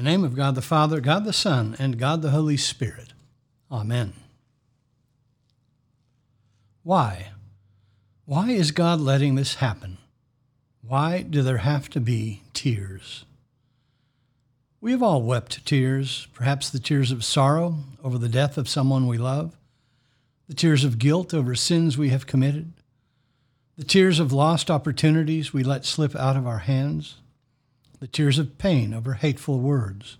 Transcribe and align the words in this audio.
the 0.00 0.08
name 0.08 0.24
of 0.24 0.34
God 0.34 0.54
the 0.54 0.62
Father, 0.62 0.98
God 0.98 1.26
the 1.26 1.32
Son, 1.32 1.76
and 1.78 1.98
God 1.98 2.22
the 2.22 2.30
Holy 2.30 2.56
Spirit. 2.56 3.12
Amen. 3.70 4.14
Why? 6.82 7.32
Why 8.24 8.48
is 8.48 8.70
God 8.70 8.98
letting 8.98 9.34
this 9.34 9.56
happen? 9.56 9.98
Why 10.80 11.20
do 11.20 11.42
there 11.42 11.58
have 11.58 11.90
to 11.90 12.00
be 12.00 12.40
tears? 12.54 13.26
We 14.80 14.92
have 14.92 15.02
all 15.02 15.20
wept 15.20 15.66
tears, 15.66 16.28
perhaps 16.32 16.70
the 16.70 16.78
tears 16.78 17.12
of 17.12 17.22
sorrow 17.22 17.76
over 18.02 18.16
the 18.16 18.30
death 18.30 18.56
of 18.56 18.70
someone 18.70 19.06
we 19.06 19.18
love, 19.18 19.54
the 20.48 20.54
tears 20.54 20.82
of 20.82 20.98
guilt 20.98 21.34
over 21.34 21.54
sins 21.54 21.98
we 21.98 22.08
have 22.08 22.26
committed, 22.26 22.72
the 23.76 23.84
tears 23.84 24.18
of 24.18 24.32
lost 24.32 24.70
opportunities 24.70 25.52
we 25.52 25.62
let 25.62 25.84
slip 25.84 26.16
out 26.16 26.38
of 26.38 26.46
our 26.46 26.60
hands, 26.60 27.16
the 28.00 28.08
tears 28.08 28.38
of 28.38 28.56
pain 28.58 28.94
over 28.94 29.14
hateful 29.14 29.60
words, 29.60 30.16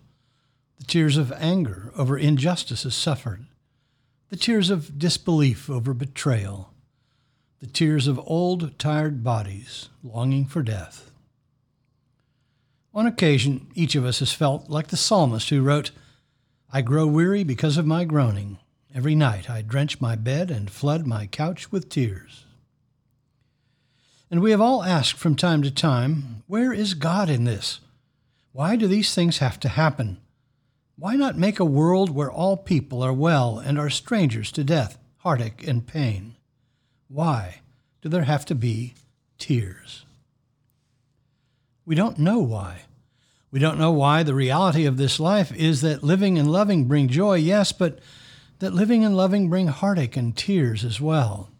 the 0.78 0.84
tears 0.84 1.16
of 1.16 1.32
anger 1.32 1.92
over 1.96 2.16
injustices 2.16 2.94
suffered, 2.94 3.46
the 4.28 4.36
tears 4.36 4.70
of 4.70 4.98
disbelief 4.98 5.68
over 5.68 5.94
betrayal, 5.94 6.72
the 7.60 7.66
tears 7.66 8.06
of 8.06 8.20
old, 8.24 8.78
tired 8.78 9.24
bodies 9.24 9.88
longing 10.04 10.44
for 10.44 10.62
death. 10.62 11.10
On 12.92 13.06
occasion, 13.06 13.68
each 13.74 13.94
of 13.94 14.04
us 14.04 14.18
has 14.18 14.32
felt 14.32 14.68
like 14.68 14.88
the 14.88 14.96
psalmist 14.96 15.48
who 15.48 15.62
wrote, 15.62 15.90
I 16.72 16.82
grow 16.82 17.06
weary 17.06 17.44
because 17.44 17.76
of 17.76 17.86
my 17.86 18.04
groaning. 18.04 18.58
Every 18.94 19.14
night 19.14 19.48
I 19.48 19.62
drench 19.62 20.00
my 20.00 20.16
bed 20.16 20.50
and 20.50 20.70
flood 20.70 21.06
my 21.06 21.26
couch 21.26 21.72
with 21.72 21.88
tears. 21.88 22.44
And 24.30 24.40
we 24.40 24.52
have 24.52 24.60
all 24.60 24.84
asked 24.84 25.18
from 25.18 25.34
time 25.34 25.62
to 25.62 25.70
time, 25.70 26.44
where 26.46 26.72
is 26.72 26.94
God 26.94 27.28
in 27.28 27.44
this? 27.44 27.80
Why 28.52 28.76
do 28.76 28.86
these 28.86 29.14
things 29.14 29.38
have 29.38 29.58
to 29.60 29.68
happen? 29.68 30.18
Why 30.96 31.16
not 31.16 31.36
make 31.36 31.58
a 31.58 31.64
world 31.64 32.10
where 32.10 32.30
all 32.30 32.56
people 32.56 33.02
are 33.02 33.12
well 33.12 33.58
and 33.58 33.78
are 33.78 33.90
strangers 33.90 34.52
to 34.52 34.62
death, 34.62 34.98
heartache, 35.18 35.66
and 35.66 35.86
pain? 35.86 36.36
Why 37.08 37.62
do 38.02 38.08
there 38.08 38.24
have 38.24 38.44
to 38.46 38.54
be 38.54 38.94
tears? 39.38 40.04
We 41.84 41.94
don't 41.94 42.18
know 42.18 42.38
why. 42.38 42.82
We 43.50 43.58
don't 43.58 43.78
know 43.78 43.90
why 43.90 44.22
the 44.22 44.34
reality 44.34 44.86
of 44.86 44.96
this 44.96 45.18
life 45.18 45.52
is 45.52 45.80
that 45.80 46.04
living 46.04 46.38
and 46.38 46.52
loving 46.52 46.84
bring 46.84 47.08
joy, 47.08 47.34
yes, 47.34 47.72
but 47.72 47.98
that 48.60 48.74
living 48.74 49.04
and 49.04 49.16
loving 49.16 49.48
bring 49.48 49.66
heartache 49.66 50.16
and 50.16 50.36
tears 50.36 50.84
as 50.84 51.00
well. 51.00 51.50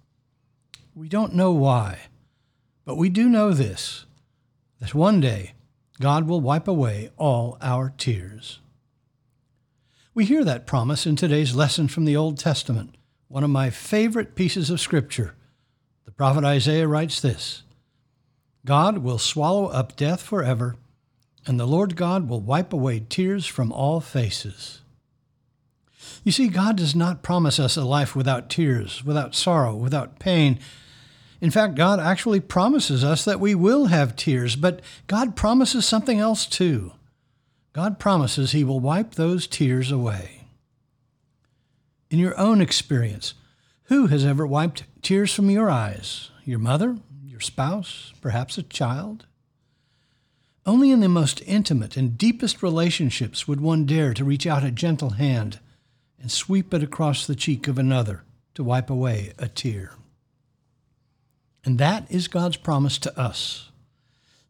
We 0.95 1.09
don't 1.09 1.35
know 1.35 1.51
why, 1.51 1.99
but 2.85 2.97
we 2.97 3.09
do 3.09 3.29
know 3.29 3.53
this 3.53 4.07
that 4.81 4.95
one 4.95 5.21
day 5.21 5.53
God 6.01 6.27
will 6.27 6.41
wipe 6.41 6.67
away 6.67 7.11
all 7.19 7.59
our 7.61 7.93
tears. 7.97 8.61
We 10.15 10.25
hear 10.25 10.45
that 10.45 10.67
promise 10.67 11.07
in 11.07 11.17
today's 11.17 11.55
lesson 11.55 11.87
from 11.89 12.05
the 12.07 12.17
Old 12.17 12.39
Testament, 12.39 12.97
one 13.29 13.45
of 13.45 13.51
my 13.51 13.71
favorite 13.71 14.35
pieces 14.35 14.71
of 14.71 14.81
Scripture. 14.81 15.35
The 16.07 16.11
prophet 16.11 16.45
Isaiah 16.45 16.89
writes 16.89 17.21
this 17.21 17.63
God 18.65 18.99
will 18.99 19.19
swallow 19.19 19.67
up 19.67 19.97
death 19.97 20.23
forever, 20.23 20.77
and 21.47 21.59
the 21.59 21.67
Lord 21.67 21.97
God 21.97 22.29
will 22.29 22.41
wipe 22.41 22.73
away 22.73 23.01
tears 23.09 23.47
from 23.47 23.73
all 23.73 24.01
faces. 24.01 24.81
You 26.25 26.33
see, 26.33 26.49
God 26.49 26.77
does 26.77 26.95
not 26.95 27.23
promise 27.23 27.59
us 27.59 27.77
a 27.77 27.85
life 27.85 28.17
without 28.17 28.51
tears, 28.51 29.05
without 29.05 29.35
sorrow, 29.35 29.75
without 29.75 30.19
pain. 30.19 30.59
In 31.41 31.51
fact, 31.51 31.75
God 31.75 32.01
actually 32.01 32.41
promises 32.41 33.03
us 33.03 33.25
that 33.25 33.41
we 33.41 33.55
will 33.55 33.87
have 33.87 34.17
tears, 34.17 34.57
but 34.57 34.81
God 35.07 35.37
promises 35.37 35.87
something 35.87 36.19
else 36.19 36.47
too. 36.47 36.93
God 37.73 37.99
promises 37.99 38.53
He 38.53 38.65
will 38.65 38.81
wipe 38.81 39.15
those 39.15 39.47
tears 39.47 39.91
away. 39.91 40.43
In 42.11 42.19
your 42.19 42.39
own 42.39 42.61
experience, 42.61 43.35
who 43.85 44.09
has 44.09 44.25
ever 44.25 44.47
wiped 44.47 44.85
tears 45.03 45.33
from 45.33 45.49
your 45.49 45.71
eyes? 45.71 46.31
Your 46.45 46.59
mother? 46.59 46.97
your 47.41 47.47
spouse, 47.47 48.13
perhaps 48.21 48.59
a 48.59 48.63
child. 48.63 49.25
Only 50.67 50.91
in 50.91 51.01
the 51.01 51.09
most 51.09 51.41
intimate 51.47 51.97
and 51.97 52.19
deepest 52.19 52.63
relationships 52.63 53.49
would 53.49 53.63
one 53.63 53.87
dare 53.87 54.13
to 54.13 54.27
reach 54.27 54.47
out 54.47 54.63
a 54.63 54.71
gentle 54.71 55.11
hand 55.11 55.59
and 56.21 56.31
sweep 56.31 56.75
it 56.75 56.83
across 56.83 57.27
the 57.27 57.35
cheek 57.35 57.67
of 57.67 57.79
another 57.79 58.25
to 58.53 58.63
wipe 58.63 58.91
away 58.91 59.33
a 59.39 59.49
tear. 59.49 59.95
And 61.65 61.79
that 61.79 62.11
is 62.11 62.29
God's 62.29 62.57
promise 62.57 62.99
to 62.99 63.19
us. 63.19 63.71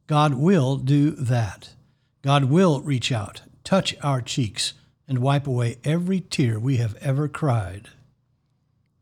God 0.07 0.35
will 0.35 0.77
do 0.77 1.11
that. 1.13 1.75
God 2.23 2.45
will 2.45 2.81
reach 2.81 3.11
out, 3.11 3.43
touch 3.65 3.97
our 4.03 4.21
cheeks, 4.21 4.75
and 5.09 5.19
wipe 5.19 5.47
away 5.47 5.79
every 5.85 6.21
tear 6.21 6.59
we 6.59 6.77
have 6.77 6.97
ever 6.97 7.29
cried. 7.29 7.89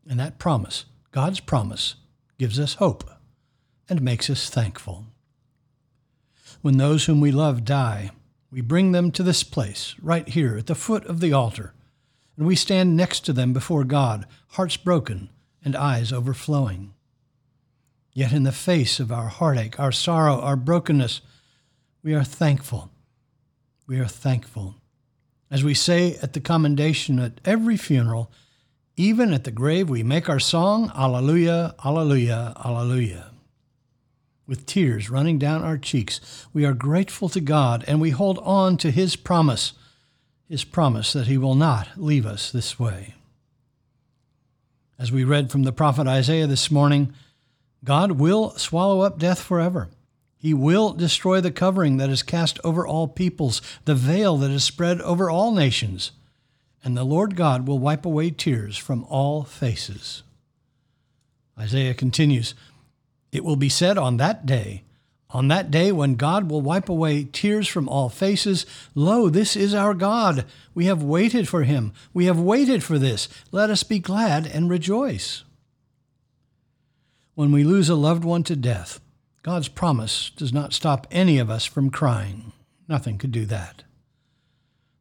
And 0.07 0.19
that 0.19 0.39
promise, 0.39 0.85
God's 1.11 1.39
promise, 1.39 1.95
gives 2.37 2.59
us 2.59 2.75
hope 2.75 3.09
and 3.87 4.01
makes 4.01 4.29
us 4.29 4.49
thankful. 4.49 5.05
When 6.61 6.77
those 6.77 7.05
whom 7.05 7.21
we 7.21 7.31
love 7.31 7.63
die, 7.63 8.11
we 8.51 8.61
bring 8.61 8.91
them 8.91 9.11
to 9.11 9.23
this 9.23 9.43
place, 9.43 9.95
right 10.01 10.27
here 10.27 10.57
at 10.57 10.65
the 10.65 10.75
foot 10.75 11.05
of 11.05 11.19
the 11.19 11.33
altar, 11.33 11.73
and 12.35 12.47
we 12.47 12.55
stand 12.55 12.97
next 12.97 13.19
to 13.21 13.33
them 13.33 13.53
before 13.53 13.83
God, 13.83 14.25
hearts 14.49 14.77
broken 14.77 15.29
and 15.63 15.75
eyes 15.75 16.11
overflowing. 16.11 16.93
Yet 18.13 18.31
in 18.31 18.43
the 18.43 18.51
face 18.51 18.99
of 18.99 19.11
our 19.11 19.27
heartache, 19.27 19.79
our 19.79 19.91
sorrow, 19.91 20.39
our 20.39 20.55
brokenness, 20.55 21.21
we 22.03 22.13
are 22.13 22.23
thankful. 22.23 22.89
We 23.87 23.99
are 23.99 24.07
thankful. 24.07 24.75
As 25.51 25.63
we 25.63 25.73
say 25.73 26.17
at 26.21 26.33
the 26.33 26.39
commendation 26.39 27.19
at 27.19 27.41
every 27.45 27.77
funeral, 27.77 28.31
even 28.95 29.33
at 29.33 29.45
the 29.45 29.51
grave, 29.51 29.89
we 29.89 30.03
make 30.03 30.29
our 30.29 30.39
song, 30.39 30.91
Alleluia, 30.95 31.75
Alleluia, 31.83 32.53
Alleluia 32.63 33.31
with 34.49 34.65
tears 34.65 35.11
running 35.11 35.37
down 35.37 35.63
our 35.63 35.77
cheeks. 35.77 36.47
We 36.53 36.65
are 36.65 36.73
grateful 36.73 37.29
to 37.29 37.39
God 37.39 37.85
and 37.87 38.01
we 38.01 38.09
hold 38.09 38.39
on 38.39 38.77
to 38.77 38.89
His 38.89 39.15
promise, 39.15 39.73
His 40.49 40.63
promise 40.63 41.13
that 41.13 41.27
He 41.27 41.37
will 41.37 41.53
not 41.53 41.89
leave 41.97 42.25
us 42.25 42.51
this 42.51 42.79
way. 42.79 43.13
As 44.97 45.11
we 45.11 45.23
read 45.23 45.51
from 45.51 45.63
the 45.63 45.71
prophet 45.71 46.07
Isaiah 46.07 46.47
this 46.47 46.71
morning, 46.71 47.13
God 47.83 48.13
will 48.13 48.51
swallow 48.51 49.01
up 49.01 49.19
death 49.19 49.41
forever. 49.41 49.89
He 50.37 50.53
will 50.53 50.93
destroy 50.93 51.41
the 51.41 51.51
covering 51.51 51.97
that 51.97 52.09
is 52.09 52.23
cast 52.23 52.59
over 52.63 52.87
all 52.87 53.07
peoples, 53.07 53.61
the 53.85 53.95
veil 53.95 54.37
that 54.37 54.51
is 54.51 54.63
spread 54.63 55.01
over 55.01 55.29
all 55.29 55.51
nations, 55.51 56.11
and 56.83 56.95
the 56.95 57.03
Lord 57.03 57.35
God 57.35 57.67
will 57.67 57.79
wipe 57.79 58.05
away 58.05 58.31
tears 58.31 58.77
from 58.77 59.03
all 59.05 59.43
faces. 59.43 60.23
Isaiah 61.59 61.93
continues, 61.93 62.55
it 63.33 63.43
will 63.43 63.57
be 63.57 63.67
said 63.67 63.97
on 63.97 64.15
that 64.17 64.45
day, 64.45 64.83
on 65.31 65.49
that 65.49 65.69
day 65.69 65.91
when 65.91 66.15
God 66.15 66.49
will 66.49 66.61
wipe 66.61 66.89
away 66.89 67.25
tears 67.25 67.67
from 67.67 67.87
all 67.89 68.09
faces, 68.09 68.65
Lo, 68.95 69.29
this 69.29 69.55
is 69.55 69.75
our 69.75 69.93
God. 69.93 70.45
We 70.73 70.85
have 70.85 71.03
waited 71.03 71.47
for 71.47 71.63
him. 71.63 71.93
We 72.13 72.25
have 72.25 72.39
waited 72.39 72.83
for 72.83 72.97
this. 72.97 73.27
Let 73.51 73.69
us 73.69 73.83
be 73.83 73.99
glad 73.99 74.47
and 74.47 74.69
rejoice. 74.69 75.43
When 77.39 77.53
we 77.53 77.63
lose 77.63 77.87
a 77.87 77.95
loved 77.95 78.25
one 78.25 78.43
to 78.43 78.55
death, 78.57 78.99
God's 79.43 79.69
promise 79.69 80.29
does 80.35 80.51
not 80.51 80.73
stop 80.73 81.07
any 81.09 81.39
of 81.39 81.49
us 81.49 81.63
from 81.63 81.89
crying. 81.89 82.51
Nothing 82.89 83.17
could 83.17 83.31
do 83.31 83.45
that. 83.45 83.83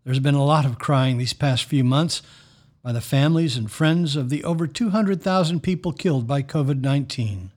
There's 0.04 0.20
been 0.20 0.36
a 0.36 0.44
lot 0.44 0.64
of 0.64 0.78
crying 0.78 1.18
these 1.18 1.32
past 1.32 1.64
few 1.64 1.82
months 1.82 2.22
by 2.80 2.92
the 2.92 3.00
families 3.00 3.56
and 3.56 3.68
friends 3.68 4.14
of 4.14 4.30
the 4.30 4.44
over 4.44 4.68
200,000 4.68 5.64
people 5.64 5.90
killed 5.90 6.28
by 6.28 6.42
COVID 6.42 6.80
19. 6.80 7.50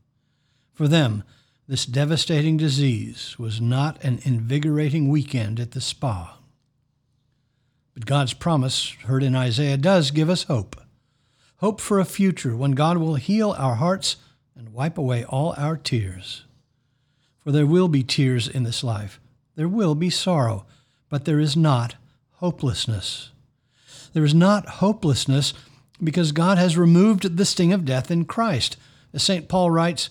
For 0.73 0.87
them, 0.87 1.25
this 1.67 1.85
devastating 1.85 2.57
disease 2.57 3.37
was 3.37 3.61
not 3.61 4.03
an 4.03 4.19
invigorating 4.23 5.09
weekend 5.09 5.59
at 5.59 5.73
the 5.73 5.81
spa. 5.81 6.39
But 7.93 8.07
God's 8.07 8.33
promise, 8.33 8.89
heard 9.03 9.21
in 9.21 9.35
Isaiah, 9.35 9.77
does 9.77 10.09
give 10.09 10.27
us 10.27 10.45
hope. 10.45 10.81
Hope 11.57 11.79
for 11.79 11.99
a 11.99 12.03
future 12.03 12.57
when 12.57 12.71
God 12.71 12.97
will 12.97 13.13
heal 13.13 13.51
our 13.51 13.75
hearts 13.75 14.15
and 14.61 14.73
wipe 14.73 14.95
away 14.95 15.23
all 15.25 15.55
our 15.57 15.75
tears. 15.75 16.43
For 17.39 17.51
there 17.51 17.65
will 17.65 17.87
be 17.87 18.03
tears 18.03 18.47
in 18.47 18.61
this 18.61 18.83
life, 18.83 19.19
there 19.55 19.67
will 19.67 19.95
be 19.95 20.11
sorrow, 20.11 20.65
but 21.09 21.25
there 21.25 21.39
is 21.39 21.57
not 21.57 21.95
hopelessness. 22.33 23.31
There 24.13 24.23
is 24.23 24.35
not 24.35 24.67
hopelessness 24.67 25.55
because 26.03 26.31
God 26.31 26.59
has 26.59 26.77
removed 26.77 27.37
the 27.37 27.45
sting 27.45 27.73
of 27.73 27.85
death 27.85 28.11
in 28.11 28.25
Christ. 28.25 28.77
As 29.13 29.23
St. 29.23 29.47
Paul 29.47 29.71
writes, 29.71 30.09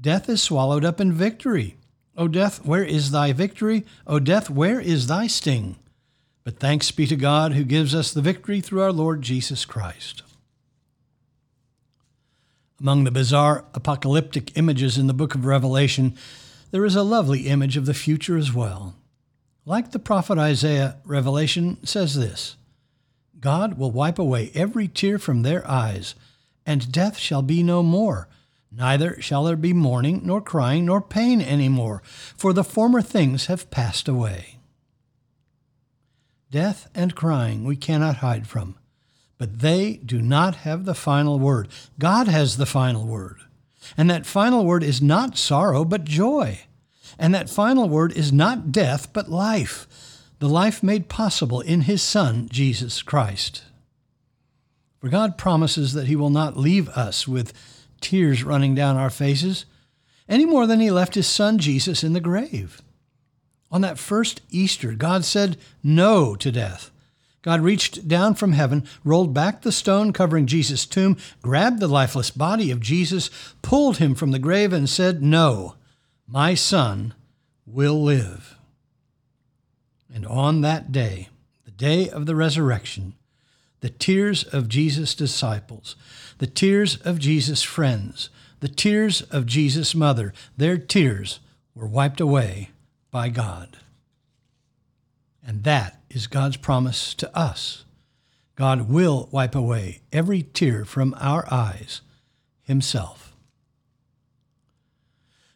Death 0.00 0.28
is 0.28 0.40
swallowed 0.40 0.84
up 0.84 1.00
in 1.00 1.12
victory. 1.12 1.76
O 2.16 2.28
death, 2.28 2.64
where 2.64 2.84
is 2.84 3.10
thy 3.10 3.32
victory? 3.32 3.84
O 4.06 4.20
death, 4.20 4.48
where 4.48 4.80
is 4.80 5.08
thy 5.08 5.26
sting? 5.26 5.76
But 6.44 6.60
thanks 6.60 6.90
be 6.92 7.06
to 7.08 7.16
God 7.16 7.52
who 7.52 7.64
gives 7.64 7.94
us 7.94 8.12
the 8.12 8.22
victory 8.22 8.60
through 8.60 8.82
our 8.82 8.92
Lord 8.92 9.22
Jesus 9.22 9.64
Christ. 9.64 10.22
Among 12.82 13.04
the 13.04 13.12
bizarre 13.12 13.64
apocalyptic 13.74 14.58
images 14.58 14.98
in 14.98 15.06
the 15.06 15.14
book 15.14 15.36
of 15.36 15.46
Revelation, 15.46 16.16
there 16.72 16.84
is 16.84 16.96
a 16.96 17.04
lovely 17.04 17.46
image 17.46 17.76
of 17.76 17.86
the 17.86 17.94
future 17.94 18.36
as 18.36 18.52
well. 18.52 18.96
Like 19.64 19.92
the 19.92 20.00
prophet 20.00 20.36
Isaiah, 20.36 20.96
Revelation 21.04 21.78
says 21.86 22.16
this 22.16 22.56
God 23.38 23.78
will 23.78 23.92
wipe 23.92 24.18
away 24.18 24.50
every 24.52 24.88
tear 24.88 25.20
from 25.20 25.42
their 25.42 25.64
eyes, 25.70 26.16
and 26.66 26.90
death 26.90 27.18
shall 27.18 27.40
be 27.40 27.62
no 27.62 27.84
more. 27.84 28.28
Neither 28.72 29.22
shall 29.22 29.44
there 29.44 29.54
be 29.54 29.72
mourning, 29.72 30.22
nor 30.24 30.40
crying, 30.40 30.86
nor 30.86 31.00
pain 31.00 31.40
any 31.40 31.68
more, 31.68 32.02
for 32.36 32.52
the 32.52 32.64
former 32.64 33.00
things 33.00 33.46
have 33.46 33.70
passed 33.70 34.08
away. 34.08 34.58
Death 36.50 36.90
and 36.96 37.14
crying 37.14 37.62
we 37.62 37.76
cannot 37.76 38.16
hide 38.16 38.48
from, 38.48 38.74
but 39.42 39.58
they 39.58 39.94
do 39.94 40.22
not 40.22 40.54
have 40.54 40.84
the 40.84 40.94
final 40.94 41.36
word. 41.36 41.66
God 41.98 42.28
has 42.28 42.58
the 42.58 42.64
final 42.64 43.08
word. 43.08 43.38
And 43.96 44.08
that 44.08 44.24
final 44.24 44.64
word 44.64 44.84
is 44.84 45.02
not 45.02 45.36
sorrow, 45.36 45.84
but 45.84 46.04
joy. 46.04 46.60
And 47.18 47.34
that 47.34 47.50
final 47.50 47.88
word 47.88 48.12
is 48.12 48.32
not 48.32 48.70
death, 48.70 49.12
but 49.12 49.28
life, 49.28 49.88
the 50.38 50.48
life 50.48 50.80
made 50.80 51.08
possible 51.08 51.60
in 51.60 51.80
His 51.80 52.02
Son, 52.02 52.48
Jesus 52.52 53.02
Christ. 53.02 53.64
For 55.00 55.08
God 55.08 55.36
promises 55.36 55.92
that 55.94 56.06
He 56.06 56.14
will 56.14 56.30
not 56.30 56.56
leave 56.56 56.88
us 56.90 57.26
with 57.26 57.52
tears 58.00 58.44
running 58.44 58.76
down 58.76 58.96
our 58.96 59.10
faces, 59.10 59.64
any 60.28 60.44
more 60.44 60.68
than 60.68 60.78
He 60.78 60.92
left 60.92 61.16
His 61.16 61.26
Son, 61.26 61.58
Jesus, 61.58 62.04
in 62.04 62.12
the 62.12 62.20
grave. 62.20 62.80
On 63.72 63.80
that 63.80 63.98
first 63.98 64.40
Easter, 64.50 64.92
God 64.92 65.24
said 65.24 65.56
no 65.82 66.36
to 66.36 66.52
death. 66.52 66.91
God 67.42 67.60
reached 67.60 68.06
down 68.06 68.34
from 68.34 68.52
heaven, 68.52 68.84
rolled 69.04 69.34
back 69.34 69.62
the 69.62 69.72
stone 69.72 70.12
covering 70.12 70.46
Jesus' 70.46 70.86
tomb, 70.86 71.16
grabbed 71.42 71.80
the 71.80 71.88
lifeless 71.88 72.30
body 72.30 72.70
of 72.70 72.80
Jesus, 72.80 73.30
pulled 73.62 73.98
him 73.98 74.14
from 74.14 74.30
the 74.30 74.38
grave, 74.38 74.72
and 74.72 74.88
said, 74.88 75.22
No, 75.22 75.74
my 76.26 76.54
son 76.54 77.14
will 77.66 78.00
live. 78.00 78.56
And 80.14 80.24
on 80.26 80.60
that 80.60 80.92
day, 80.92 81.28
the 81.64 81.72
day 81.72 82.08
of 82.08 82.26
the 82.26 82.36
resurrection, 82.36 83.14
the 83.80 83.90
tears 83.90 84.44
of 84.44 84.68
Jesus' 84.68 85.14
disciples, 85.14 85.96
the 86.38 86.46
tears 86.46 86.96
of 86.98 87.18
Jesus' 87.18 87.62
friends, 87.62 88.30
the 88.60 88.68
tears 88.68 89.22
of 89.22 89.46
Jesus' 89.46 89.94
mother, 89.94 90.32
their 90.56 90.78
tears 90.78 91.40
were 91.74 91.88
wiped 91.88 92.20
away 92.20 92.70
by 93.10 93.28
God. 93.28 93.78
And 95.44 95.64
that 95.64 96.00
is 96.08 96.26
God's 96.26 96.56
promise 96.56 97.14
to 97.14 97.36
us. 97.36 97.84
God 98.54 98.88
will 98.88 99.28
wipe 99.32 99.54
away 99.54 100.02
every 100.12 100.42
tear 100.42 100.84
from 100.84 101.14
our 101.18 101.46
eyes 101.52 102.02
Himself. 102.62 103.34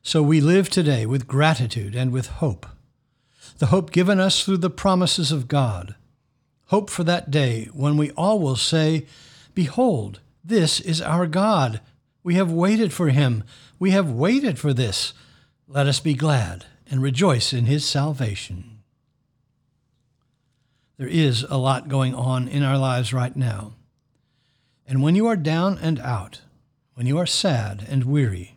So 0.02 0.22
we 0.22 0.40
live 0.40 0.70
today 0.70 1.04
with 1.04 1.26
gratitude 1.26 1.94
and 1.94 2.12
with 2.12 2.28
hope. 2.28 2.66
The 3.58 3.66
hope 3.66 3.90
given 3.90 4.20
us 4.20 4.44
through 4.44 4.58
the 4.58 4.70
promises 4.70 5.32
of 5.32 5.48
God. 5.48 5.94
Hope 6.66 6.90
for 6.90 7.04
that 7.04 7.30
day 7.30 7.68
when 7.72 7.96
we 7.96 8.10
all 8.12 8.38
will 8.38 8.56
say, 8.56 9.06
Behold, 9.54 10.20
this 10.44 10.80
is 10.80 11.00
our 11.00 11.26
God. 11.26 11.80
We 12.22 12.34
have 12.34 12.50
waited 12.50 12.92
for 12.92 13.08
Him. 13.08 13.44
We 13.78 13.90
have 13.92 14.10
waited 14.10 14.58
for 14.58 14.72
this. 14.72 15.12
Let 15.68 15.86
us 15.86 16.00
be 16.00 16.14
glad 16.14 16.66
and 16.90 17.02
rejoice 17.02 17.52
in 17.52 17.66
His 17.66 17.84
salvation. 17.84 18.75
There 20.98 21.08
is 21.08 21.43
a 21.43 21.58
lot 21.58 21.88
going 21.88 22.14
on 22.14 22.48
in 22.48 22.62
our 22.62 22.78
lives 22.78 23.12
right 23.12 23.37
now. 23.37 23.75
And 24.87 25.02
when 25.02 25.14
you 25.14 25.26
are 25.26 25.37
down 25.37 25.78
and 25.78 25.98
out, 26.00 26.40
when 26.94 27.06
you 27.06 27.19
are 27.19 27.26
sad 27.26 27.87
and 27.88 28.04
weary, 28.04 28.56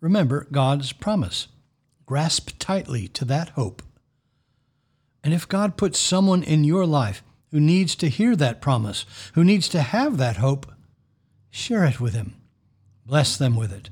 remember 0.00 0.48
God's 0.50 0.92
promise. 0.92 1.46
Grasp 2.06 2.52
tightly 2.58 3.06
to 3.08 3.24
that 3.26 3.50
hope. 3.50 3.82
And 5.22 5.32
if 5.32 5.46
God 5.46 5.76
puts 5.76 5.98
someone 5.98 6.42
in 6.42 6.64
your 6.64 6.86
life 6.86 7.22
who 7.52 7.60
needs 7.60 7.94
to 7.96 8.08
hear 8.08 8.34
that 8.34 8.60
promise, 8.60 9.06
who 9.34 9.44
needs 9.44 9.68
to 9.68 9.82
have 9.82 10.16
that 10.16 10.38
hope, 10.38 10.72
share 11.50 11.84
it 11.84 12.00
with 12.00 12.14
him. 12.14 12.34
Bless 13.06 13.36
them 13.36 13.54
with 13.54 13.72
it, 13.72 13.90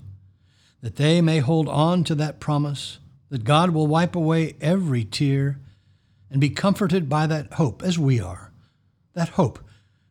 that 0.80 0.96
they 0.96 1.20
may 1.20 1.38
hold 1.38 1.68
on 1.68 2.02
to 2.04 2.14
that 2.16 2.40
promise, 2.40 2.98
that 3.30 3.44
God 3.44 3.70
will 3.70 3.86
wipe 3.86 4.16
away 4.16 4.56
every 4.60 5.04
tear 5.04 5.60
and 6.30 6.40
be 6.40 6.50
comforted 6.50 7.08
by 7.08 7.26
that 7.26 7.54
hope 7.54 7.82
as 7.82 7.98
we 7.98 8.20
are. 8.20 8.52
That 9.14 9.30
hope 9.30 9.58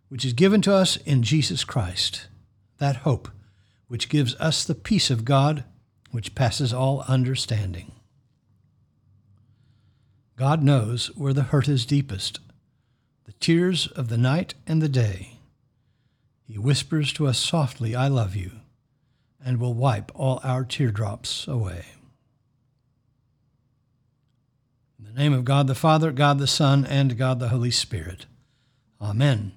which 0.09 0.25
is 0.25 0.33
given 0.33 0.61
to 0.63 0.73
us 0.73 0.97
in 0.97 1.23
Jesus 1.23 1.63
Christ. 1.63 2.27
That 2.77 2.97
hope 2.97 3.29
which 3.87 4.09
gives 4.09 4.35
us 4.35 4.63
the 4.63 4.75
peace 4.75 5.09
of 5.09 5.25
God 5.25 5.63
which 6.11 6.35
passes 6.35 6.73
all 6.73 7.03
understanding. 7.07 7.91
God 10.35 10.63
knows 10.63 11.07
where 11.15 11.33
the 11.33 11.43
hurt 11.43 11.67
is 11.67 11.85
deepest, 11.85 12.39
the 13.25 13.33
tears 13.33 13.87
of 13.87 14.09
the 14.09 14.17
night 14.17 14.53
and 14.65 14.81
the 14.81 14.89
day. 14.89 15.39
He 16.43 16.57
whispers 16.57 17.11
to 17.13 17.27
us 17.27 17.39
softly, 17.39 17.95
I 17.95 18.07
love 18.07 18.35
you, 18.35 18.51
and 19.43 19.59
will 19.59 19.73
wipe 19.73 20.11
all 20.15 20.39
our 20.43 20.63
teardrops 20.63 21.47
away. 21.47 21.85
In 24.99 25.05
the 25.05 25.19
name 25.19 25.33
of 25.33 25.45
God 25.45 25.67
the 25.67 25.75
Father, 25.75 26.11
God 26.11 26.39
the 26.39 26.47
Son, 26.47 26.85
and 26.85 27.17
God 27.17 27.39
the 27.39 27.49
Holy 27.49 27.71
Spirit. 27.71 28.25
Amen. 28.99 29.56